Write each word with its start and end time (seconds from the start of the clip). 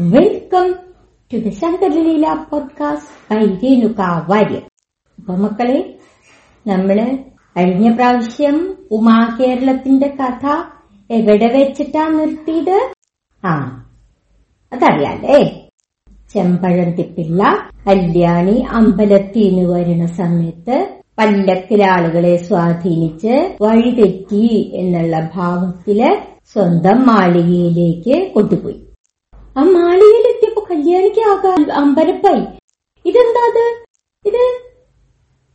Welcome 0.00 0.74
to 1.32 1.36
the 1.36 1.48
Shankaraleela 1.48 2.46
podcast 2.50 3.34
by 3.34 3.46
Renuka 3.46 4.00
Warrier 4.28 4.62
മക്കളെ 5.40 5.98
നമ്മൾ 6.66 7.18
കഴിഞ്ഞ 7.56 7.94
പ്രാവശ്യം 7.94 8.76
ഉമാ 8.90 9.36
കേരളത്തിന്റെ 9.40 10.06
കഥ 10.08 10.44
എവിടെ 11.10 11.46
വെച്ചിട്ടാ 11.46 12.08
നിർത്തിയത്? 12.08 12.92
ആ 13.46 13.82
അതറിയാലേ 14.72 15.68
ചെമ്പഴന്തിപ്പിള്ള 16.34 17.42
കല്യാണി 17.86 18.66
അമ്പലത്തിൽ 18.70 19.54
നിന്ന് 19.54 19.74
വരുന്ന 19.74 20.06
സമയത്ത് 20.06 20.98
പല്ലക്കിലെ 21.18 21.86
ആളുകളെ 21.86 22.36
സ്വാധീനിച്ച് 22.36 23.56
വഴിതെറ്റി 23.60 24.70
എന്നുള്ള 24.74 25.30
ഭാവത്തിൽ 25.34 26.18
സ്വന്തം 26.52 27.06
മാളികയിലേക്ക് 27.06 28.32
കൊണ്ടുപോയി. 28.32 28.89
ആ 29.56 29.62
മാളികയിലെത്തിയപ്പോ 29.62 30.66
കല്യാണിക്ക് 30.70 31.20
ആകാ 31.20 31.52
അമ്പരപ്പായി. 31.74 32.42
ഇതെന്താ 33.04 33.42
അത്? 33.50 33.64
ഇത് 34.26 34.42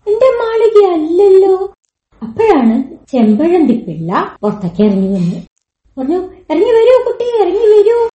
എന്റെ 0.08 0.30
മാളിക 0.30 0.94
അല്ലല്ലോ. 0.94 1.74
അപ്പോഴാണ് 2.22 2.76
ചെമ്പഴന്തി 3.12 3.74
പിള്ള 3.74 4.38
പുറത്തേക്ക് 4.42 4.82
ഇറങ്ങി 4.84 5.08
വന്നു 5.08 5.40
പറഞ്ഞു 5.98 6.20
ഇറങ്ങി 6.52 6.72
വരൂ 6.72 7.04
കുട്ടി 7.06 7.26
ഇറങ്ങി 7.42 7.66
വരൂ. 7.74 8.10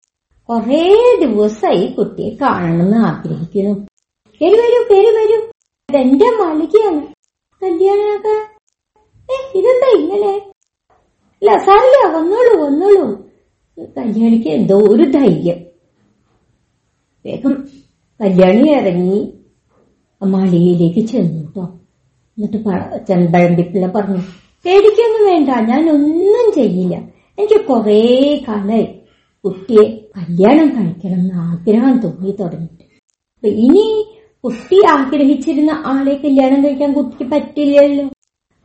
കൊറേ 0.50 1.16
ദിവസമായി 1.20 1.88
കുട്ടിയെ 1.88 2.30
കാണണമെന്ന് 2.42 2.98
ആഗ്രഹിക്കുന്നു. 2.98 3.74
കയറി 4.42 4.58
വരൂ 4.62 4.84
കയറി 4.92 5.16
വരൂ. 5.16 5.40
ഇതെന്റെ 5.90 6.30
മാളികയാണ്. 6.30 7.02
കല്യാണാക്ക 7.62 8.28
ഏ 9.30 9.38
ഇതെന്താ 9.56 9.90
ഇങ്ങനെ 10.00 10.32
അല്ല 11.42 11.58
സാറില്ല 11.58 12.18
വന്നോളൂ 12.18 12.66
വന്നോളൂ. 12.66 13.08
കല്യാണിക്ക് 13.98 14.48
എന്തോ 14.48 14.76
ഒരു 14.76 15.04
ധൈര്യം. 15.04 15.69
വേഗം 17.30 17.68
കല്യാണി 18.22 18.70
ഇറങ്ങി 18.70 19.34
മാളികയിലേക്ക് 20.24 21.08
ചെന്നു 21.08 21.42
കേട്ടോ 21.42 21.64
എന്നിട്ട് 22.38 22.58
ചെമ്പഴമ്പിപ്പിള്ള 23.08 23.88
പറഞ്ഞു 23.88 24.22
പേടിക്കൊന്നും 24.66 25.26
വേണ്ട 25.26 25.50
ഞാൻ 25.70 25.90
ഒന്നും 25.90 26.52
ചെയ്യില്ല. 26.56 26.96
എനിക്ക് 27.38 27.66
കുറേ 27.66 28.00
കാലായി. 28.48 28.88
കുട്ടിയെ 29.46 29.84
കല്യാണം 30.18 30.70
കഴിക്കണം 30.70 31.20
എന്ന് 31.20 31.34
ആഗ്രഹം 31.36 32.00
തോന്നി 32.00 32.32
തുടങ്ങിയിട്ട്. 32.32 32.84
അപ്പൊ 33.36 33.48
ഇനി 33.48 33.86
കുട്ടി 34.44 34.80
ആഗ്രഹിച്ചിരുന്ന 34.90 35.72
ആളെ 35.86 36.14
കല്യാണം 36.14 36.64
കഴിക്കാൻ 36.64 36.94
കുട്ടിക്ക് 36.94 37.32
പറ്റില്ലല്ലോ. 37.32 38.06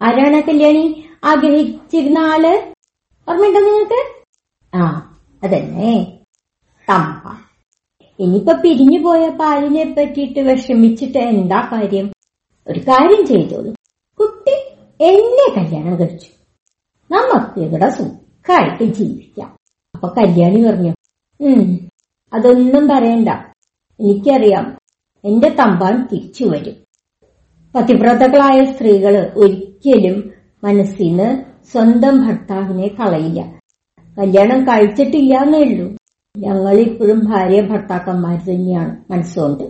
ആരാണ് 0.02 0.42
കല്യാണി? 0.42 1.04
ആഗ്രഹിച്ചിരുന്ന 1.24 2.18
ആൾ? 2.18 2.44
ഓർമ്മയുണ്ടോ 3.28 3.60
നിങ്ങൾക്ക്? 3.60 4.00
ആ 4.76 4.82
അതന്നെ. 5.42 6.18
തമ്പ 6.88 7.53
ഇനിയിപ്പൊ 8.20 8.52
പിരിഞ്ഞു 8.52 8.98
പോയ 9.04 9.28
പാലിനെ 9.28 9.94
പറ്റിയിട്ട് 9.98 10.40
വിഷമിച്ചിട്ട് 10.40 11.18
എന്താ 11.18 11.68
കാര്യം? 11.72 12.12
ഒരു 12.66 12.80
കാര്യം 12.80 13.26
ചെയ്തോളൂ. 13.26 13.74
കുട്ടി 14.20 14.52
എന്നെ 15.04 15.54
കല്യാണം 15.56 16.00
കഴിച്ചു. 16.00 16.26
നമുക്ക് 17.10 17.60
ഇവിടെ 17.60 17.88
സുഖമായിട്ട് 17.88 18.84
ജീവിക്കാം. 18.94 19.56
അപ്പൊ 19.94 20.08
കല്യാണി 20.08 20.62
പറഞ്ഞു 20.62 20.94
ഉം 21.40 21.88
അതൊന്നും 22.32 22.88
പറയണ്ട. 22.88 23.28
എനിക്കറിയാം 24.00 24.78
എന്റെ 25.24 25.48
തമ്പാൻ 25.48 26.08
തിരിച്ചു 26.12 26.44
വരും. 26.44 26.74
പതിവ്രതകളായ 27.74 28.64
സ്ത്രീകൾ 28.64 29.32
ഒരിക്കലും 29.36 30.30
മനസ്സിന് 30.64 31.42
സ്വന്തം 31.64 32.26
ഭർത്താവിനെ 32.26 32.88
കളയില്ല. 32.88 33.58
കല്യാണം 34.18 34.64
കഴിച്ചിട്ടില്ല 34.64 35.34
എന്നേ 35.34 35.58
ഉള്ളൂ. 35.58 35.96
ഞങ്ങൾ 36.34 36.78
ഇപ്പോഴും 36.78 37.18
ഭാര്യ 37.24 37.60
ഭർത്താക്കന്മാർ 37.60 38.36
തന്നെയാണ്. 38.38 39.12
മനസ്സുകൊണ്ട്. 39.12 39.64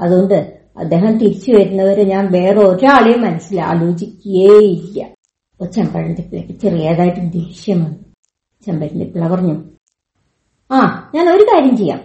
അതുകൊണ്ട് 0.00 0.38
അദ്ദേഹം 0.78 1.18
തിരിച്ചു 1.18 1.50
വരുന്നവരെ 1.52 2.04
ഞാൻ 2.04 2.32
വേറെ 2.32 2.60
ഒരാളെയും 2.60 3.20
മനസ്സിൽ 3.22 3.60
ആലോചിക്കുകയേയില്ല 3.60 5.02
അപ്പൊ 5.52 5.66
ചെമ്പഴന്തിപ്പിളയ്ക്ക് 5.66 6.52
ചെറിയതായിട്ട് 6.52 7.20
ദേഷ്യം 7.32 7.84
വന്നു 7.84 8.00
ചെമ്പഴന്തിപ്പിള 8.66 9.28
പറഞ്ഞു 9.28 9.54
ആ 10.70 10.78
ഞാൻ 11.14 11.30
ഒരു 11.34 11.42
കാര്യം 11.42 11.76
ചെയ്യാം. 11.76 12.00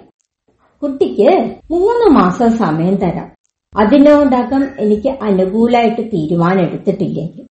കുട്ടിക്ക് 0.83 1.29
മൂന്ന് 1.71 2.15
മാസം 2.19 2.49
സമയം 2.57 2.95
തരാം. 2.95 3.27
അതിനോടകം 3.73 4.63
എനിക്ക് 4.79 5.09
അനുകൂലമായിട്ട് 5.23 6.01
തീരുമാനം 6.13 6.61
എടുത്തിട്ടില്ലെങ്കിൽ 6.61 7.45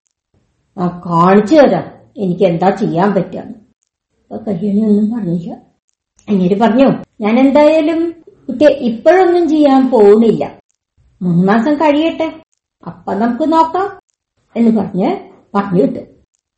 ആ 0.77 0.87
കാണിച്ചു 1.07 1.55
തരാം. 1.55 1.87
എനിക്ക് 2.17 2.45
എന്താ 2.45 2.71
ചെയ്യാൻ 2.71 3.15
പറ്റുക? 3.15 3.43
കല്യാണി 4.49 4.81
ഒന്നും 4.89 5.07
പറഞ്ഞില്ല. 5.11 5.68
അങ്ങേര് 6.29 6.61
പറഞ്ഞു 6.61 6.87
ഞാൻ 7.21 7.39
എന്തായാലും 7.39 8.15
കുട്ടിയെ 8.49 8.69
ഇപ്പോഴൊന്നും 8.69 9.49
ചെയ്യാൻ 9.49 9.91
പോകുന്നില്ല 9.91 10.59
മൂന്ന് 11.23 11.49
മാസം 11.49 11.75
കഴിയട്ടെ. 11.75 12.43
അപ്പൊ 12.87 13.15
നമുക്ക് 13.15 13.53
നോക്കാം. 13.53 14.01
എന്ന് 14.57 14.81
പറഞ്ഞ് 14.81 15.17
പറഞ്ഞു 15.55 15.83
വിട്ടു. 15.83 15.99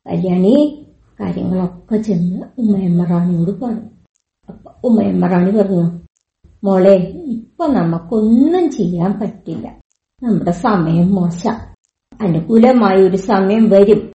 കല്യാണി 0.07 0.85
കാര്യങ്ങളൊക്കെ 1.19 1.97
ചെന്ന് 1.97 2.41
ഉമ്മയമ്മ 2.57 3.03
റാണിയോട് 3.05 3.61
പറഞ്ഞു. 3.61 3.89
അപ്പൊ 4.49 4.71
ഉമ്മയമ്മ 4.83 5.27
റാണി 5.27 5.51
പറഞ്ഞു 5.51 5.99
മോളെ 6.63 6.95
ഇപ്പൊ 7.25 7.67
നമുക്കൊന്നും 7.67 8.71
ചെയ്യാൻ 8.71 9.19
പറ്റില്ല. 9.19 9.81
നമ്മുടെ 10.23 10.51
സമയം 10.51 11.15
മോശ. 11.15 11.47
അനുകൂലമായ 12.21 12.95
ഒരു 12.95 13.17
സമയം 13.17 13.69
വരും. 13.69 14.13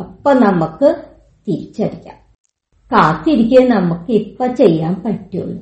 അപ്പൊ 0.00 0.32
നമുക്ക് 0.32 1.04
തിരിച്ചടിക്കാം. 1.48 2.25
കാത്തിരിക്കാൻ 2.92 3.68
നമുക്ക് 3.68 4.12
ഇപ്പൊ 4.12 4.46
ചെയ്യാൻ 4.46 5.02
പറ്റുള്ളൂ. 5.06 5.58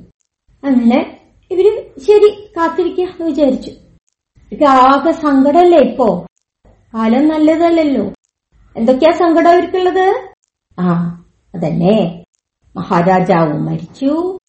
അങ്ങനെ 0.63 1.19
ഇവർ 1.51 1.85
ശരി 1.97 2.53
കാത്തിരിക്കുക 2.57 3.03
എന്ന് 3.03 3.25
വിചാരിച്ചു. 3.25 3.69
ഇവർക്ക് 3.69 4.63
ആകെ 4.63 5.11
സങ്കടമല്ലേ 5.11 5.79
ഇപ്പോ? 5.79 6.27
കാലം 6.93 7.27
നല്ലതല്ലല്ലോ. 7.27 8.13
എന്തൊക്കെയാ 8.77 9.11
സങ്കടം 9.11 9.49
അവർക്കുള്ളത്? 9.49 10.29
ആ 10.79 10.91
അതന്നെ. 11.55 12.25
മഹാരാജാവ് 12.75 13.53
മരിച്ചു. 13.53 14.39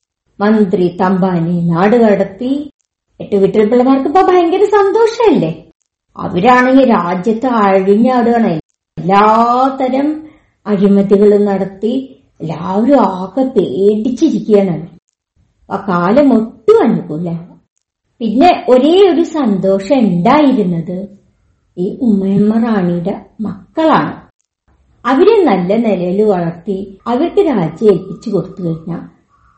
മന്ത്രി 0.40 0.96
തമ്പാനെ 1.00 1.60
നാട് 1.60 1.96
കടത്തി. 1.96 2.70
എട്ട് 3.20 3.36
വീട്ടിൽ 3.36 3.68
പിള്ളമാർക്ക് 3.68 4.06
ഇപ്പൊ 4.06 4.22
ഭയങ്കര 4.22 4.64
സന്തോഷമല്ലേ 4.64 5.70
അവരാണെങ്കിൽ 6.16 6.90
രാജ്യത്ത് 6.90 7.46
അഴിഞ്ഞാടുകയാണ്. 7.46 8.60
എല്ലാത്തരം 8.98 10.28
അഴിമതികളും 10.66 11.44
നടത്തി 11.44 12.15
എല്ലാവരും 12.40 13.00
ആകെ 13.00 13.42
പേടിച്ചിരിക്കുകയാണ്. 13.42 14.86
ആ 15.70 15.76
കാലം 15.88 16.28
ഒട്ടും 16.34 16.78
അനുകൂല 16.82 17.28
പിന്നെ 18.20 18.50
ഒരേ 18.68 19.12
ഒരു 19.12 19.22
സന്തോഷം 19.22 19.98
ഉണ്ടായിരുന്നത് 19.98 20.96
ഈ 21.78 21.98
ഉമ്മയമ്മ 22.02 22.52
റാണിയുടെ 22.64 23.14
മക്കളാണ്. 23.40 24.12
അവരെ 25.04 25.34
നല്ല 25.44 25.76
നിലയിൽ 25.76 26.22
വളർത്തി 26.22 26.98
അവർക്ക് 27.06 27.40
രാജ്യം 27.46 27.90
ഏൽപ്പിച്ചു 27.92 28.30
കൊടുത്തു 28.30 28.60
കഴിഞ്ഞാൽ 28.62 29.02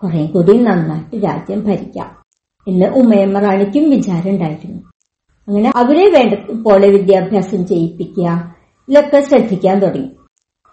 കുറെ 0.03 0.27
കൂടി 0.27 0.57
നന്നായിട്ട് 0.59 1.17
രാജ്യം 1.27 1.61
ഭരിക്കാം 1.61 2.11
എന്ന് 2.67 2.87
ഉമ്മയമ്മ 2.87 3.39
റാണിക്കും 3.39 3.91
വിചാരം 3.91 4.31
ഉണ്ടായിരുന്നു. 4.31 4.81
അങ്ങനെ 5.49 5.73
അവരെ 5.77 6.07
വേണ്ട 6.11 6.35
പോലെ 6.63 6.89
വിദ്യാഭ്യാസം 6.89 7.67
ചെയ്യിപ്പിക്കുക 7.67 8.55
ഇതൊക്കെ 8.89 9.21
ശ്രദ്ധിക്കാൻ 9.21 9.79
തുടങ്ങി. 9.79 10.11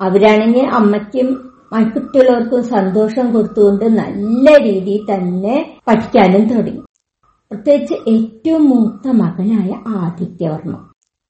അവരാണെങ്കിൽ 0.02 0.66
അമ്മയ്ക്കും 0.80 1.28
കുട്ടികളവർക്കും 1.74 2.64
സന്തോഷം 2.64 3.32
കൊടുത്തുകൊണ്ട് 3.32 3.86
നല്ല 3.86 4.64
രീതിയിൽ 4.64 5.14
തന്നെ 5.14 5.80
പഠിക്കാനും 5.88 6.48
തുടങ്ങി. 6.48 6.82
പ്രത്യേകിച്ച് 7.52 7.94
ഏറ്റവും 8.10 8.70
മൂത്ത 8.70 9.08
മകനായ 9.12 9.72
ആദിത്യവർമ്മ. 9.88 10.76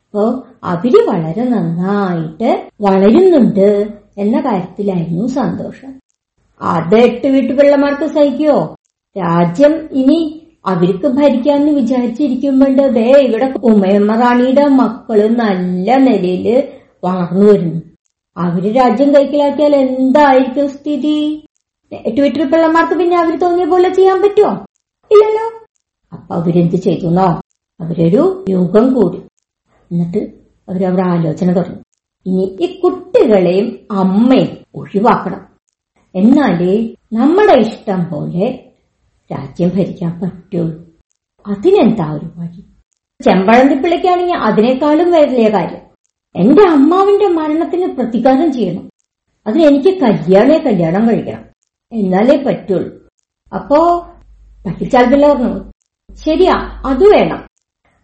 അപ്പോ 0.05 0.43
അവർ 0.63 0.93
വളരെ 1.09 1.43
നന്നായിട്ട് 1.49 2.69
വളരുന്നുണ്ട് 2.81 3.95
എന്ന 4.17 4.39
കാര്യത്തിലായിരുന്നു 4.39 5.27
സന്തോഷം. 5.27 5.99
അത് 6.61 6.95
എട്ട് 6.95 7.27
വീട്ടുപിള്ളമാർക്ക് 7.27 8.07
സഹിക്കുവോ 8.07 8.75
രാജ്യം 9.17 9.89
ഇനി 9.91 10.41
അവർക്ക് 10.65 11.07
ഭരിക്കാന്ന് 11.07 11.71
വിചാരിച്ചിരിക്കുമ്പോണ്ട് 11.71 12.93
ദേ 12.93 13.11
ഇവിടെ 13.11 13.53
ഉമയമ്മ 13.63 14.15
റാണിയുടെ 14.15 14.67
മക്കൾ 14.67 15.27
നല്ല 15.27 15.97
നിലയിൽ 15.97 16.63
വളർന്നു 17.03 17.45
വരുന്നു. 17.45 17.81
അവർ 18.37 18.73
രാജ്യം 18.73 19.15
കൈക്കലാക്കിയാൽ 19.15 19.75
എന്തായിരിക്കും 19.75 20.69
സ്ഥിതി? 20.69 21.45
ട്വിറ്റർ 22.17 22.51
പിള്ളമാർക്ക് 22.51 22.93
പിന്നെ 22.93 23.17
അവർ 23.17 23.39
തോന്നിയ 23.39 23.65
പോലെ 23.65 23.89
ചെയ്യാൻ 23.89 24.21
പറ്റുമോ 24.21 24.51
ഇല്ലല്ലോ. 25.11 25.65
അപ്പൊ 26.13 26.35
അവരെന്ത് 26.35 26.75
ചെയ്തുന്നോ? 26.75 27.41
അവരൊരു 27.79 28.45
യോഗം 28.49 28.93
കൂടി. 28.93 29.17
എന്നിട്ട് 29.91 30.17
അവരവരുടെ 30.69 31.01
ആലോചന 31.01 31.53
തുടങ്ങി. 31.53 31.79
ഇനി 32.25 32.57
ഈ 32.61 32.79
കുട്ടികളെയും 32.79 33.79
അമ്മയും 33.91 34.57
ഒഴിവാക്കണം. 34.75 35.47
എന്നാലേ 36.15 36.95
നമ്മുടെ 37.13 37.59
ഇഷ്ടം 37.59 38.09
പോലെ 38.11 38.71
രാജ്യം 39.31 39.69
ഭരിക്കാൻ 39.69 40.19
പറ്റുള്ളൂ. 40.19 40.85
അതിനെന്താ 41.47 42.13
ഒരു 42.13 42.25
വഴി? 42.35 42.61
ചെമ്പഴന്തിപ്പിള്ളിക്കാണെങ്കിൽ 43.23 44.35
അതിനേക്കാളും 44.35 45.11
വലിയ 45.11 45.49
കാര്യം. 45.49 45.84
എന്റെ 46.35 46.69
അമ്മാവിന്റെ 46.69 47.27
മരണത്തിന് 47.27 47.95
പ്രതികാരം 47.95 48.51
ചെയ്യണം. 48.51 48.89
അതിന് 49.47 49.63
എനിക്ക് 49.63 50.01
കല്യാണേ 50.01 50.57
കല്യാണം 50.57 51.09
കഴിക്കണം. 51.09 51.45
എന്നാലേ 51.93 52.43
പറ്റുള്ളൂ. 52.43 53.09
അപ്പോ 53.55 54.07
പറ്റിച്ചാൽ 54.67 55.11
പിള്ള 55.11 55.33
പറഞ്ഞു 55.33 55.71
ശരിയാ 56.15 56.53
അത് 56.85 57.03
വേണം. 57.03 57.47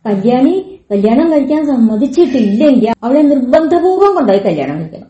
കല്യാണി 0.06 0.80
കല്യാണം 0.92 1.32
കഴിക്കാൻ 1.32 1.66
സമ്മതിച്ചിട്ടില്ലെങ്കിൽ 1.66 2.90
അവളെ 3.04 3.22
നിർബന്ധപൂർവം 3.22 4.16
കൊണ്ടുപോയി 4.16 4.44
കല്യാണം 4.44 4.80
കഴിക്കണം. 4.80 5.08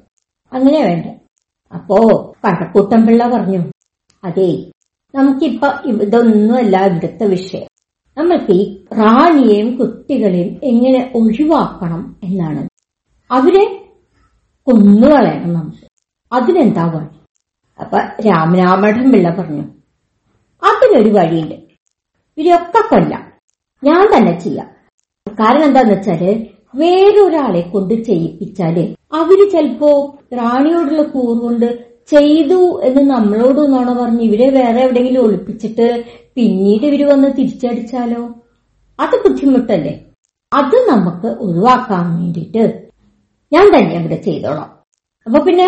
അങ്ങനെയാ 0.53 0.85
വേണ്ട. 0.85 1.05
അപ്പോ 1.73 1.97
കഴക്കൂട്ടം 2.45 3.07
പിള്ള 3.07 3.27
പറഞ്ഞു 3.27 3.71
അതേ 4.23 4.71
നമുക്കിപ്പൊ 5.15 5.67
ഇതൊന്നുമല്ല 5.85 6.85
ഇവിടുത്തെ 6.85 7.25
വിഷയം. 7.25 7.67
നമ്മൾക്ക് 8.17 8.51
ഈ 8.51 8.83
റാണിയെയും 8.93 9.77
കുട്ടികളെയും 9.77 10.59
എങ്ങനെ 10.63 11.11
ഒഴിവാക്കണം 11.15 12.15
എന്നാണ്. 12.23 12.70
അവരെ 13.31 13.63
കൊന്നുകളയണം 14.67 15.53
നമുക്ക് 15.53 15.85
അതിനെന്താ 16.31 16.85
വഴി? 16.85 17.07
അപ്പൊ 17.79 17.97
രാമരാമഠം 17.97 19.11
പിള്ള 19.11 19.29
പറഞ്ഞു 19.29 19.63
അതിനൊരു 20.63 21.09
വഴിയുണ്ട്. 21.09 21.55
ഇവരൊക്കെ 22.37 22.81
കൊല്ലാം. 22.89 23.23
ഞാൻ 23.83 24.17
തന്നെ 24.17 24.39
ചെയ്യാം. 24.39 24.67
കാരണം 25.27 25.63
എന്താന്ന് 25.63 25.93
വെച്ചാൽ 25.93 26.23
വേറൊരാളെ 26.75 27.61
കൊണ്ട് 27.61 27.93
ചെയ്യിപ്പിച്ചാൽ 27.93 28.95
അവർ 29.13 29.49
ചിലപ്പോ 29.51 30.17
റാണിയോടുള്ള 30.33 31.03
കൂറുകൊണ്ട് 31.03 31.65
ചെയ്തു 32.07 32.81
എന്ന് 32.83 33.01
നമ്മളോട് 33.11 33.73
നോണ 33.73 33.93
പറഞ്ഞു 33.93 34.21
ഇവരെ 34.21 34.49
വേറെ 34.49 34.81
എവിടെയെങ്കിലും 34.81 35.23
ഒളിപ്പിച്ചിട്ട് 35.23 35.87
പിന്നീട് 36.35 36.85
ഇവർ 36.85 37.07
വന്ന് 37.09 37.27
തിരിച്ചടിച്ചാലോ? 37.27 38.21
അത് 38.99 39.23
ബുദ്ധിമുട്ടല്ലേ? 39.23 39.93
അത് 40.53 40.89
നമുക്ക് 40.89 41.27
ഒഴിവാക്കാൻ 41.27 42.15
വേണ്ടിയിട്ട് 42.15 42.90
ഞാൻ 43.51 43.65
തന്നെ 43.67 43.95
ഇവിടെ 43.99 44.15
ചെയ്തോളാം. 44.15 44.69
അപ്പൊ 45.27 45.39
പിന്നെ 45.43 45.67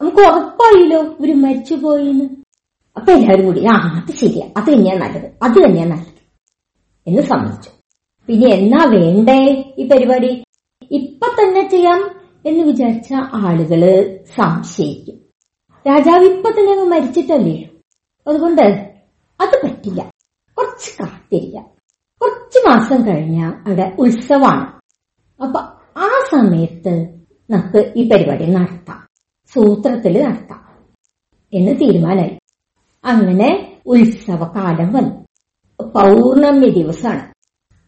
നമുക്ക് 0.00 0.22
ഉറപ്പായില്ലോ 0.28 1.00
ഇവർ 1.18 1.30
മരിച്ചുപോയിന്ന് 1.34 2.26
അപ്പൊ 2.96 3.12
എല്ലാവരും 3.12 3.46
കൂടി 3.46 3.60
ആ 3.64 3.76
അത് 3.98 4.12
ശരിയാ 4.12 4.46
അത് 4.56 4.68
തന്നെയാ 4.72 4.94
നല്ലത് 4.94 5.28
അത് 5.42 5.58
തന്നെയാ 5.64 5.84
നല്ലത് 5.84 6.20
എന്ന് 7.06 7.22
സമ്മതിച്ചു. 7.22 7.70
പിന്നെ 8.28 8.48
എന്നാ 8.56 8.84
വേണ്ടേ 8.84 9.38
ഈ 9.78 9.88
പരിപാടി? 9.88 10.30
ഇപ്പൊ 10.90 11.26
തന്നെ 11.28 11.68
ചെയ്യാം 11.68 12.00
എന്ന് 12.46 12.62
വിചാരിച്ച 12.64 13.12
ആളുകൾ 13.32 13.82
സംശയിക്കും. 14.36 15.16
രാജാവ് 15.86 16.24
ഇപ്പൊ 16.24 16.50
തന്നെ 16.50 16.72
അങ്ങ് 16.72 16.86
മരിച്ചിട്ടല്ലേ? 16.86 17.56
അതുകൊണ്ട് 18.26 18.62
അത് 19.40 19.54
പറ്റില്ല. 19.64 20.00
കുറച്ച് 20.56 20.90
കാത്തിരിക്കാം. 20.98 21.66
കുറച്ച് 22.20 22.58
മാസം 22.68 23.06
കഴിഞ്ഞ 23.06 23.38
അവിടെ 23.66 23.86
ഉത്സവമാണ് 23.98 24.66
അപ്പൊ 25.40 25.60
ആ 25.96 26.08
സമയത്ത് 26.32 27.08
നമുക്ക് 27.50 27.92
ഈ 27.96 28.08
പരിപാടി 28.08 28.46
നടത്താം. 28.46 29.08
സൂത്രത്തിൽ 29.54 30.24
നടത്താം. 30.24 30.62
എന്ന് 31.54 31.80
തീരുമാനമായി 31.80 32.38
അങ്ങനെ 33.04 33.80
ഉത്സവകാലം 33.86 34.92
വന്നു. 34.92 35.22
പൗർണമി 35.82 36.68
ദിവസമാണ് 36.68 37.32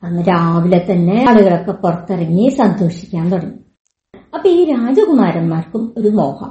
അന്ന് 0.05 0.23
രാവിലെ 0.29 0.87
തന്നെ 0.91 1.27
ആളുകളൊക്കെ 1.29 1.73
പുറത്തിറങ്ങി 1.73 2.49
സന്തോഷിക്കാൻ 2.49 3.29
തുടങ്ങി. 3.29 3.59
അപ്പൊ 4.35 4.49
ഈ 4.49 4.65
രാജകുമാരന്മാർക്കും 4.65 5.95
ഒരു 5.99 6.09
മോഹം. 6.09 6.51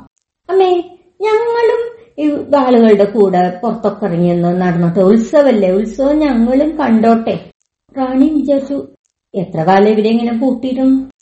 അമ്മേ 0.49 0.97
ഞങ്ങളും 1.21 1.94
ഈ 2.17 2.56
ആളുകളുടെ 2.56 3.06
കൂടെ 3.06 3.59
പുറത്തൊക്കെ 3.63 4.06
ഇറങ്ങിയെന്ന് 4.06 4.61
നടന്നോട്ടെ. 4.61 4.99
ഉത്സവല്ലേ? 4.99 5.71
ഉത്സവം 5.71 6.19
ഞങ്ങളും 6.19 6.77
കണ്ടോട്ടെ. 6.77 7.51
റാണി 7.97 8.29
വിചാരിച്ചു 8.29 8.88
എത്ര 9.35 9.63
കാലം 9.63 9.88
ഇവരെ 9.88 10.09
ഇങ്ങനെ 10.09 10.38
പൂട്ടിയിടും 10.38 11.12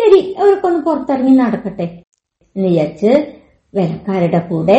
ശരി 0.00 0.20
അവർക്കൊന്ന് 0.38 0.80
പുറത്തിറങ്ങി 0.80 1.34
നടക്കട്ടെ. 1.36 1.86
എന്ന് 2.56 2.68
വിചാരിച്ച് 2.68 3.10
വേലക്കാരുടെ 3.74 4.38
കൂടെ 4.38 4.78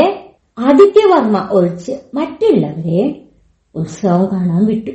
ആദിത്യവർമ്മ 0.57 1.38
ഒഴിച്ച് 1.51 1.94
മറ്റുള്ളവരെ 2.13 3.01
ഉത്സവം 3.75 4.23
കാണാൻ 4.31 4.65
വിട്ടു. 4.65 4.91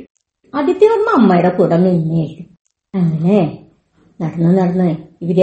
ആദിത്യവർമ്മ 0.53 1.09
അമ്മയുടെ 1.19 1.49
കൂടെ 1.49 1.77
നിന്നേക്കും 1.77 2.47
അങ്ങനെ 2.93 3.39
നടന്നു 4.21 4.51
നടന്ന് 4.59 4.89
ഇവർ 5.21 5.39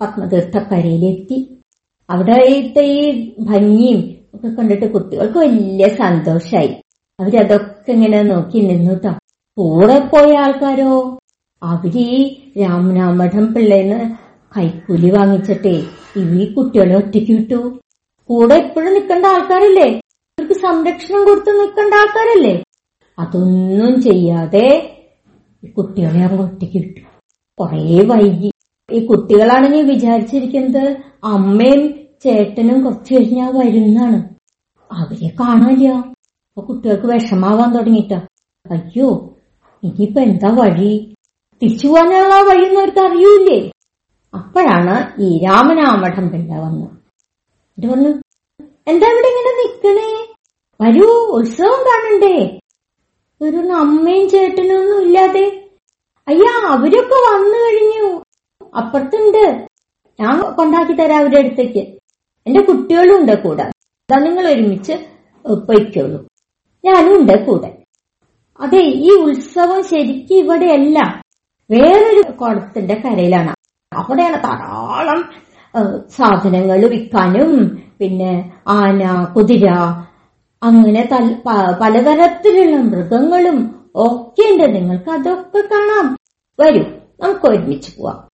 പത്മതീർത്ഥക്കരയിലെത്തി. 0.00 1.38
അവിടെ 2.10 2.38
ഈ 2.94 2.98
ഭംഗിയും 3.40 4.00
ഒക്കെ 4.34 4.48
കണ്ടിട്ട് 4.48 4.86
കുട്ടികൾക്ക് 4.92 5.38
വലിയ 5.38 5.88
സന്തോഷായി. 5.88 6.72
അവരതൊക്കെ 7.18 7.92
ഇങ്ങനെ 7.92 8.22
നോക്കി 8.22 8.58
നിന്നുട്ടോ 8.58 9.12
കൂടെ 9.58 9.98
പോയ 10.12 10.36
ആൾക്കാരോ? 10.36 10.92
അവർ 11.62 11.96
ഈ 11.96 12.18
രാമനാമഠം 12.60 13.54
പിള്ളേന്ന് 13.54 14.00
കൈക്കൂലി 14.56 15.10
വാങ്ങിച്ചിട്ടേ 15.10 15.74
ഈ 16.16 16.54
കുട്ടികളെ 16.54 16.94
ഒറ്റയ്ക്ക് 16.94 17.32
വിട്ടു. 17.32 17.60
കൂടെ 18.30 18.54
എപ്പോഴും 18.54 18.92
നിൽക്കേണ്ട 18.94 19.26
ആൾക്കാരല്ലേ? 19.26 19.88
അവർക്ക് 20.38 20.56
സംരക്ഷണം 20.60 21.24
കൊടുത്ത് 21.24 21.52
നിൽക്കേണ്ട 21.60 21.94
ആൾക്കാരല്ലേ? 21.94 22.54
അതൊന്നും 23.18 24.00
ചെയ്യാതെ 24.00 24.66
ഈ 25.62 25.68
കുട്ടികളെ 25.70 26.20
അങ്ങ് 26.26 26.42
ഒറ്റയ്ക്ക് 26.44 26.78
വിട്ടു. 26.78 27.02
കൊറേ 27.58 27.80
വൈകി. 28.10 28.50
ഈ 28.88 28.98
കുട്ടികളാണ് 29.00 29.08
കുട്ടികളാണെങ്കിൽ 29.08 29.84
വിചാരിച്ചിരിക്കുന്നത് 29.92 30.84
അമ്മയും 31.24 31.82
ചേട്ടനും 32.24 32.84
കുറച്ചു 32.84 33.14
കഴിഞ്ഞാ 33.14 33.46
വരുന്നാണ് 33.50 34.18
അവരെ 34.90 35.28
കാണാനില്ല. 35.40 35.88
അപ്പൊ 36.48 36.62
കുട്ടികൾക്ക് 36.62 37.06
വിഷമാവാൻ 37.12 37.68
തുടങ്ങിട്ട 37.76 38.12
അയ്യോ 38.66 39.08
ഇനിയിപ്പൊ 39.82 40.20
എന്താ 40.20 40.48
വഴി? 40.58 40.90
തിരിച്ചു 41.62 41.86
പോകാനുള്ള 41.88 42.34
വഴിയൊന്നും 42.48 42.80
അവർക്ക് 42.82 43.00
അറിയൂലേ 43.00 43.58
അപ്പോഴാണ് 44.34 45.20
ഈ 45.20 45.40
രാമനാമഠം 45.44 46.28
പിള്ള 46.28 46.58
വന്നത്. 46.58 46.90
എന്നിട്ട് 47.78 47.94
പറഞ്ഞു 47.94 48.08
എന്താ 48.88 49.06
ഇവിടെ 49.06 49.26
ഇങ്ങനെ 49.26 49.50
നിക്കണേ? 49.62 50.34
വരൂ 50.80 51.12
ഉത്സവം 51.12 51.84
കാണണ്ടേ? 51.88 52.60
ഒരു 53.42 53.56
അമ്മയും 53.56 54.28
ചേട്ടനും 54.28 54.80
ഒന്നും 54.80 55.02
ഇല്ലാതെ. 55.02 55.68
അയ്യാ 56.28 56.68
അവരൊക്കെ 56.68 57.14
വന്നു 57.14 57.58
കഴിഞ്ഞു. 57.58 58.24
അപ്പുറത്തുണ്ട്. 58.76 59.66
ഞാൻ 60.20 60.54
കൊണ്ടാക്കി 60.54 60.92
തരാം 60.92 61.18
അവരുടെ 61.18 61.38
അടുത്തേക്ക്. 61.38 61.78
എന്റെ 62.46 62.60
കുട്ടികളും 62.60 63.20
ഉണ്ട് 63.20 63.42
കൂടെ. 63.42 63.62
അതാ 63.62 64.18
നിങ്ങൾ 64.18 64.48
ഒരുമിച്ച് 64.48 64.92
പൊയ്ക്കോളൂ. 65.46 66.26
ഞാനും 66.84 67.20
ഉണ്ട് 67.20 67.46
കൂടെ. 67.46 67.82
അതെ 68.60 68.78
ഈ 68.78 69.10
ഉത്സവം 69.10 69.84
ശരിക്കും 69.84 70.36
ഇവിടെയല്ല. 70.36 71.22
വേറൊരു 71.70 72.32
കുളത്തിന്റെ 72.32 72.94
കരയിലാണ്. 72.94 73.61
അവിടെയാണ് 73.94 74.42
ധാരാളം 74.42 75.30
സാധനങ്ങൾ 76.10 76.86
വിൽക്കാനും 76.86 77.82
പിന്നെ 78.00 78.52
ആന 78.68 79.24
കുതിര 79.24 79.68
അങ്ങനെ 80.62 81.08
പലതരത്തിലുള്ള 81.80 82.76
മൃഗങ്ങളും 82.76 83.90
ഒക്കെ 83.94 84.52
ഉണ്ട്. 84.52 84.74
നിങ്ങൾക്ക് 84.74 85.10
അതൊക്കെ 85.10 85.58
കാണാം. 85.58 86.16
വരൂ 86.60 86.82
നമുക്ക് 87.20 87.46
ഒരുമിച്ച് 87.46 87.98
പോവാം. 87.98 88.28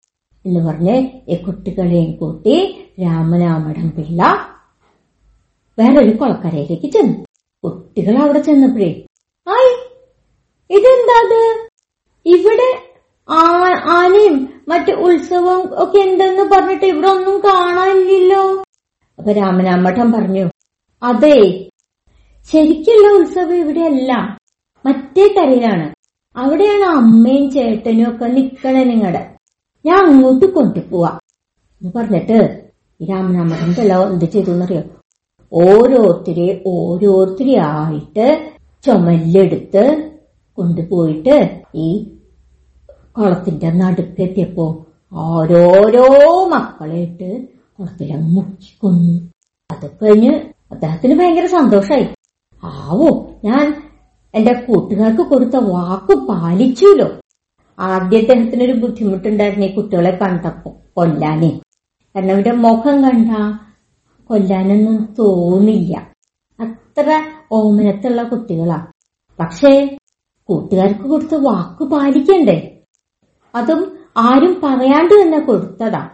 എന്ന് 0.45 0.69
പറഞ്ഞ് 0.69 0.95
ഈ 1.27 1.35
കുട്ടികളെയും 1.35 2.15
കൂട്ടി 2.15 2.85
രാമനാമടം 3.01 3.91
പിള്ള 3.91 4.47
വേറൊരു 5.79 6.15
കുളക്കരയിലേക്ക് 6.15 6.91
ചെന്നു. 6.91 7.25
കുട്ടികൾ 7.63 8.17
അവിടെ 8.17 8.39
ചെന്നപ്പോഴേ 8.39 8.91
ആയി 9.47 9.71
ഇതെന്താ 10.69 11.17
ഇവിടെ 12.25 12.86
ആനയും 13.29 14.35
മറ്റു 14.69 14.91
ഉത്സവം 14.91 15.61
ഒക്കെ 15.83 15.99
ഉണ്ടെന്ന് 15.99 16.43
പറഞ്ഞിട്ട് 16.43 16.85
ഇവിടെ 16.85 17.07
ഒന്നും 17.07 17.39
കാണാനില്ലല്ലോ. 17.39 18.63
അപ്പൊ 19.19 19.31
രാമനാമഠം 19.31 20.11
പറഞ്ഞു 20.11 20.45
അതെ 21.03 21.39
ശരിക്കുള്ള 22.51 23.07
ഉത്സവം 23.19 23.55
ഇവിടെയല്ല 23.55 24.11
മറ്റേ 24.85 25.27
കരയിലാണ്. 25.27 25.93
അവിടെയാണ് 26.35 26.83
അമ്മയും 26.83 27.51
ചേട്ടനും 27.51 28.09
ഒക്കെ 28.09 28.25
നിക്കണേ 28.25 28.83
നിങ്ങടെ. 28.83 29.35
ഞാൻ 29.85 30.05
അങ്ങോട്ട് 30.05 30.45
കൊണ്ടുപോവാ. 30.45 31.19
എന്ന് 31.81 31.91
പറഞ്ഞിട്ട് 31.95 32.37
രാമനാമഠം 33.09 33.75
പിള്ള 33.75 33.93
എന്ത് 34.03 34.25
ചെയ്തു 34.25 34.51
എന്നറിയോ 34.51 34.83
ഓരോരുത്തരെ 35.51 36.63
ഓരോരുത്തരെ 36.67 37.55
ആയിട്ട് 37.59 38.51
ചുമല്ലെടുത്ത് 38.85 39.83
കൊണ്ടുപോയിട്ട് 40.57 41.35
ഈ 41.75 42.16
കുളത്തിന്റെ 43.17 43.71
നടുക്കെത്തിയപ്പോ 43.71 44.85
ഓരോരോ 45.13 46.45
മക്കളെയിട്ട് 46.45 47.47
കുളത്തിലെ 47.79 48.17
മുക്കിക്കൊന്നു. 48.17 49.31
അത് 49.71 49.91
കഴിഞ്ഞ് 49.91 50.33
അദ്ദേഹത്തിന് 50.71 51.19
ഭയങ്കര 51.19 51.45
സന്തോഷായി. 51.45 52.07
ആവോ 52.63 53.29
ഞാൻ 53.43 53.91
എന്റെ 54.35 54.53
കൂട്ടുകാർക്ക് 54.53 55.21
കൊടുത്ത 55.21 55.55
വാക്ക് 55.55 56.17
പാലിച്ചുല്ലോ 56.27 57.09
ആദ്യ 57.79 58.17
അദ്ദേഹത്തിനൊരു 58.17 58.71
ബുദ്ധിമുട്ടുണ്ടായിരുന്നു 58.71 59.67
കുട്ടികളെ 59.67 60.17
കണ്ടപ്പോ 60.21 60.73
കൊല്ലാനേ. 60.97 61.59
കാരണം 62.15 62.31
അവരുടെ 62.31 62.51
മുഖം 62.51 63.03
കണ്ട 63.03 63.31
കൊല്ലാനൊന്നും 64.23 65.15
തോന്നില്ല. 65.19 66.11
അത്ര 66.59 67.21
ഓമനത്തുള്ള 67.51 68.23
കുട്ടികളാ. 68.23 68.85
പക്ഷേ 69.39 69.97
കൂട്ടുകാർക്ക് 70.43 71.01
കൊടുത്ത 71.01 71.35
വാക്ക് 71.35 71.91
പാലിക്കണ്ടേ? 71.91 72.76
അതും 73.57 73.97
ആരും 74.17 74.61
പറയാണ്ട് 74.63 75.21
തന്നെ 75.21 75.39
കൊടുത്തതാ. 75.39 76.09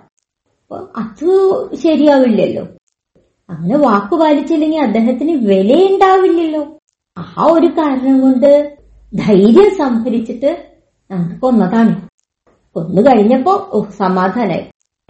അത് 0.98 1.76
ശരിയാവില്ലല്ലോ. 1.76 2.68
അങ്ങനെ 3.50 3.78
വാക്കു 3.78 4.16
പാലിച്ചില്ലെങ്കിൽ 4.16 4.80
അദ്ദേഹത്തിന് 4.80 5.32
വിലയുണ്ടാവില്ലല്ലോ. 5.32 6.78
ആ 7.18 7.48
ഒരു 7.52 7.68
കാരണം 7.68 8.22
കൊണ്ട് 8.22 8.78
ധൈര്യം 9.16 9.78
സംഭരിച്ചിട്ട് 9.78 10.74
ഞങ്ങൾ 11.12 11.40
കൊന്നതാണ്. 11.40 12.08
കൊന്നു 12.76 13.02
കഴിഞ്ഞപ്പോ 13.02 13.84
സമാധാനായി. 14.00 14.66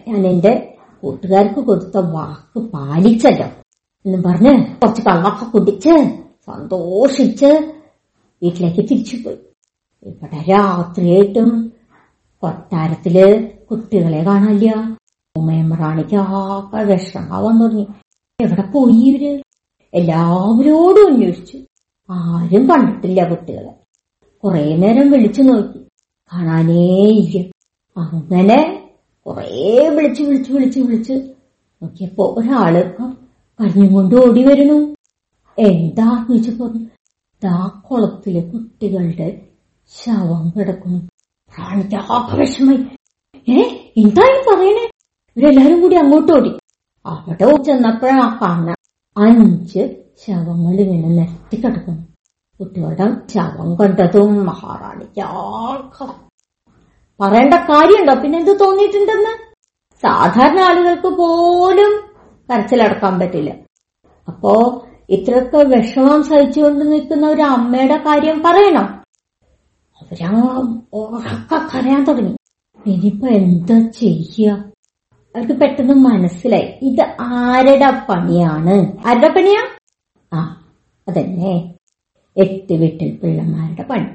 ഞാൻ 0.08 0.26
എന്റെ 0.26 0.76
കൂട്ടുകാർക്ക് 1.02 1.60
കൊടുത്ത 1.60 1.96
വാക്ക് 1.96 2.66
പാലിച്ചല്ലോ 2.70 3.46
എന്ന് 4.06 4.22
പറഞ്ഞ് 4.28 4.76
കുറച്ച് 4.76 5.02
കള്ളൊക്കെ 5.02 5.44
കുടിച്ച് 5.44 5.90
സന്തോഷിച്ച് 6.46 7.72
വീട്ടിലേക്ക് 8.42 8.76
തിരിച്ചു 8.76 8.94
തിരിച്ചുപോയി. 8.94 9.36
ഇവിടെ 10.02 10.44
രാത്രിയായിട്ടും 10.50 11.72
കൊട്ടാരത്തിൽ 12.44 13.48
കുട്ടികളെ 13.70 14.24
കാണാനില്ല. 14.24 14.98
ഉമ്മയമ്മറാണിക്ക് 15.36 16.16
ആകെ 16.16 16.84
വിഷമാവാൻ 16.84 17.62
തുടങ്ങി. 17.62 17.86
എവിടെ 18.40 18.62
പോയി 18.62 18.92
ഇവർ? 18.92 19.42
എല്ലാവരോടും 19.94 21.14
അന്വേഷിച്ചു. 21.14 21.58
ആരും 22.10 22.68
കണ്ടിട്ടില്ല 22.68 23.28
കുട്ടികളെ. 23.28 23.74
കുറെ 24.44 24.76
നേരം 24.76 25.10
വിളിച്ചു 25.10 25.42
നോക്കി. 25.42 25.78
കാണാനേ 26.32 27.04
ഇല്ല. 27.04 27.42
അങ്ങനെ 27.96 28.88
കുറെ 29.26 29.88
വിളിച്ച് 29.88 30.22
വിളിച്ച് 30.22 30.52
വിളിച്ച് 30.52 30.80
വിളിച്ച് 30.80 31.12
നോക്കിയപ്പോ 31.82 32.34
ഒരാൾ 32.38 32.94
കരഞ്ഞും 33.00 33.94
കൊണ്ട് 33.94 34.14
ഓടി 34.14 34.44
വരുന്നു. 34.44 34.96
എന്താ 35.58 36.26
ചോദിച്ചു 36.28 36.50
പറഞ്ഞു 36.50 36.86
ദാ 37.44 37.82
കുളത്തിലെ 37.90 38.40
കുട്ടികളുടെ 38.40 39.40
ശവം 40.04 40.52
കിടക്കുന്നു. 40.56 41.13
റാണിക്ക് 41.58 41.94
ആകെ 41.94 42.36
വിഷമായി 42.36 42.78
ഏ 43.48 43.62
എന്തായി 43.96 44.42
പറയണേ? 44.48 44.90
ഇവരെല്ലാരും 45.36 45.80
കൂടി 45.80 45.94
അങ്ങോട്ട് 45.96 46.32
ഓടി. 46.32 46.58
അവിടെ 47.06 47.56
ചെന്നപ്പോഴാ 47.56 48.38
കാണ 48.42 48.74
അഞ്ച് 49.16 49.82
ശവങ്ങൾ 50.26 50.80
ഇങ്ങനെ 50.80 51.08
നെറ്റി 51.08 51.56
കിടക്കുന്നു. 51.56 52.04
കുട്ടികളുടെ 52.60 53.16
ശവം 53.34 53.76
കണ്ടതും 53.76 54.44
മഹാറാണിക്ക് 54.44 55.20
ആകെ 55.20 56.06
പറയേണ്ട 57.20 57.54
കാര്യമുണ്ടോ? 57.54 58.14
പിന്നെ 58.14 58.38
എന്ത് 58.38 58.60
തോന്നിയിട്ടുണ്ടെന്ന്? 58.60 59.32
സാധാരണ 60.02 60.60
ആളുകൾക്ക് 60.60 61.16
പോലും 61.16 61.92
കരച്ചിലടക്കാൻ 62.48 63.18
പറ്റില്ല. 63.18 63.50
അപ്പോ 64.28 64.82
ഇത്രയൊക്കെ 65.10 65.56
വിഷമം 65.56 66.22
സഹിച്ചുകൊണ്ട് 66.22 66.92
നിൽക്കുന്ന 66.92 67.26
ഒരു 67.28 67.42
അമ്മയുടെ 67.42 67.96
കാര്യം 67.96 68.42
പറയണം. 68.42 69.03
അവരാ 70.04 70.30
ഉറക്ക 70.92 71.66
കരയാൻ 71.74 72.04
തുടങ്ങി 72.04 72.36
ഇനിയിപ്പോ 72.86 73.28
എന്താ 73.28 73.88
ചെയ്യ 73.88 74.48
അവർക്ക് 75.36 75.52
പെട്ടെന്ന് 75.52 75.94
മനസ്സിലായി. 75.94 76.78
ഇത് 76.82 77.16
ആരുടെ 77.20 78.06
പണിയാണ്? 78.08 79.08
ആരുടെ 79.08 79.28
പണിയാ? 79.28 79.78
ആ 80.32 80.66
അതന്നെ. 81.08 81.74
എട്ട് 82.36 82.72
വീട്ടിൽ 82.72 83.16
പിള്ളമാരുടെ 83.16 83.82
പണി. 83.82 84.06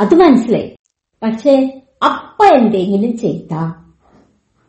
അത് 0.00 0.14
മനസ്സിലായി. 0.14 0.76
പക്ഷെ 1.22 1.82
അപ്പ 2.04 2.44
എന്തെങ്കിലും 2.44 3.18
ചെയ്താ 3.18 3.74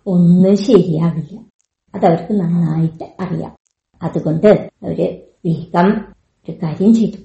ഒന്നും 0.07 0.57
ശരിയാവില്ല. 0.57 1.39
അതവർക്ക് 1.95 2.33
നന്നായിട്ട് 2.33 3.03
അറിയാം. 3.19 3.57
അതുകൊണ്ട് 4.03 4.47
അവർ 4.83 5.17
വേഗം 5.45 6.05
ഒരു 6.49 6.51
കാര്യം 6.63 6.93
ചെയ്തു. 6.93 7.17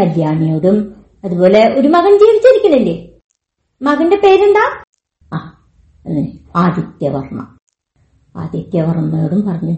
കല്യാണിയോടും 0.00 1.05
അതുപോലെ 1.26 1.74
ഒരു 1.74 1.88
മകൻ 1.88 2.18
ജീവിച്ചിരിക്കണില്ലേ 2.18 3.12
മകന്റെ 3.82 4.16
പേരെന്താ? 4.16 4.82
ആ 5.34 5.64
അങ്ങനെ 6.06 6.38
ആദിത്യവർമ്മ. 6.56 7.56
ആദിത്യവർമ്മയോടും 8.36 9.42
പറഞ്ഞു 9.42 9.72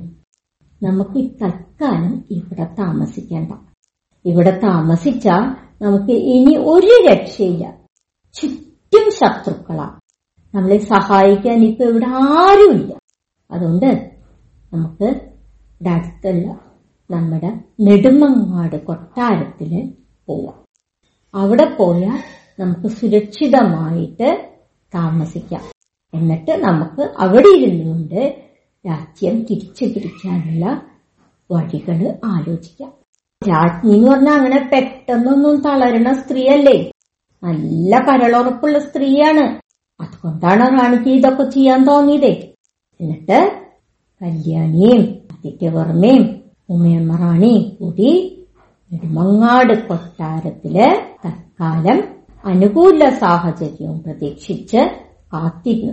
നമുക്ക് 0.83 1.31
തൽക്കാലം 1.43 2.25
ഇവിടെ 2.31 2.65
താമസിക്കേണ്ട. 2.65 3.53
ഇവിടെ 4.25 4.61
താമസിച്ചാ 4.63 5.57
നമുക്ക് 5.83 6.13
ഇനി 6.13 6.57
ഒരു 6.57 7.13
രക്ഷയില്ല. 7.13 7.79
ചുറ്റും 8.33 9.11
ശത്രുക്കളാ. 9.11 9.99
നമ്മളെ 10.55 10.79
സഹായിക്കാൻ 10.79 11.65
ഇപ്പൊ 11.65 11.85
ഇവിടെ 11.85 12.07
ആരുമില്ല 12.07 12.99
അതുകൊണ്ട് 13.51 14.11
നമുക്ക് 14.73 15.29
അടുത്തുള്ള 15.89 16.61
നമ്മുടെ 17.11 17.61
നെടുമങ്ങാട് 17.81 18.87
കൊട്ടാരത്തിൽ 18.87 19.95
പോവാം. 20.27 20.68
അവിടെ 21.35 21.65
പോയാൽ 21.65 22.19
നമുക്ക് 22.61 22.89
സുരക്ഷിതമായിട്ട് 22.89 24.49
താമസിക്കാം. 24.95 25.61
എന്നിട്ട് 26.15 26.51
നമുക്ക് 26.51 27.11
അവിടെ 27.19 27.49
ഇരുന്നുകൊണ്ട് 27.49 28.37
രാജ്യം 28.87 29.43
തിരിച്ചു 29.43 29.85
പിടിക്കാനുള്ള 29.85 30.83
വഴികൾ 31.53 32.15
ആലോചിക്കാം. 32.25 32.93
രാജ്ഞി 33.49 33.95
എന്ന് 33.95 34.11
പറഞ്ഞാൽ 34.11 34.33
അങ്ങനെ 34.33 34.71
പെട്ടെന്നൊന്നും 34.73 35.61
തളരണ 35.61 36.13
സ്ത്രീയല്ലേ? 36.13 36.91
നല്ല 37.43 37.99
കരളുറപ്പുള്ള 37.99 38.79
സ്ത്രീയാണ്. 38.79 39.61
അതുകൊണ്ടാണ് 40.01 40.61
റാണിക്ക് 40.61 41.09
ഇതൊക്കെ 41.09 41.51
ചെയ്യാൻ 41.51 41.85
തോന്നിയതേ. 41.85 42.53
എന്നിട്ട് 43.01 43.63
കല്യാണിയും 44.23 45.19
ആദിത്യവർമ്മയും 45.33 46.41
ഉമയമ്മ 46.71 47.17
റാണി 47.17 47.77
കൂടി 47.81 48.35
നെടുമങ്ങാട് 48.93 49.89
കൊട്ടാരത്തിൽ 49.89 50.77
തൽക്കാലം 51.25 51.99
അനുകൂല 52.45 53.09
സാഹചര്യവും 53.09 54.03
പ്രതീക്ഷിച്ച് 54.03 54.77
കാത്തിരുന്നു. 55.33 55.93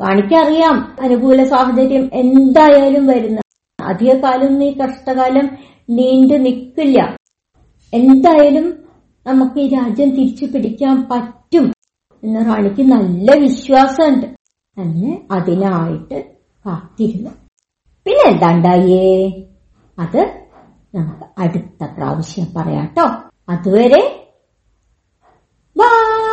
കാണിക്കറിയാം 0.00 0.96
അനുകൂല 1.00 1.44
സാഹചര്യം 1.44 2.10
എന്തായാലും 2.12 3.06
വരുന്ന 3.06 3.40
അധികകാലം 3.84 4.64
ഈ 4.64 4.78
കഷ്ടകാലം 4.78 5.50
നീണ്ടു 5.90 6.34
നിൽക്കില്ല. 6.34 7.16
എന്തായാലും 7.92 8.66
നമുക്ക് 9.26 9.60
ഈ 9.60 9.68
രാജ്യം 9.68 10.10
തിരിച്ചു 10.10 10.46
പിടിക്കാൻ 10.46 11.08
പറ്റും 11.08 11.72
എന്ന് 12.22 12.46
റാണിക്ക് 12.46 12.82
നല്ല 12.82 13.34
വിശ്വാസമുണ്ട്. 13.34 14.26
അങ്ങനെ 14.76 15.22
അതിനായിട്ട് 15.30 16.24
കാത്തിരുന്നു. 16.64 17.30
പിന്നെ 18.06 18.30
എന്താണ്ടായേ? 18.30 19.08
അത് 19.98 20.43
അടുത്ത 21.38 21.84
പ്രാവശ്യം 21.98 22.48
പറയാട്ടോ 22.56 23.06
അതുവരെ 23.48 24.02
ബൈ. 25.76 26.23